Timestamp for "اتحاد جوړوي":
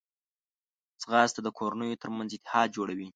2.33-3.09